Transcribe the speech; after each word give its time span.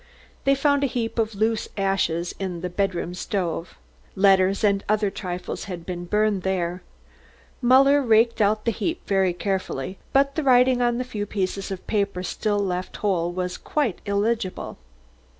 They 0.45 0.55
found 0.55 0.83
a 0.83 0.87
heap 0.87 1.19
of 1.19 1.35
loose 1.35 1.69
ashes 1.77 2.33
in 2.39 2.61
the 2.61 2.71
bedroom 2.71 3.13
stove. 3.13 3.77
Letters 4.15 4.63
and 4.63 4.83
other 4.89 5.11
trifles 5.11 5.65
had 5.65 5.85
been 5.85 6.05
burned 6.05 6.41
there. 6.41 6.81
Muller 7.61 8.01
raked 8.01 8.41
out 8.41 8.65
the 8.65 8.71
heap 8.71 9.07
very 9.07 9.31
carefully, 9.31 9.99
but 10.11 10.33
the 10.33 10.41
writing 10.41 10.81
on 10.81 10.97
the 10.97 11.03
few 11.03 11.27
pieces 11.27 11.69
of 11.69 11.85
paper 11.85 12.23
still 12.23 12.57
left 12.57 12.97
whole 12.97 13.31
was 13.31 13.59
quite 13.59 14.01
illegible. 14.07 14.79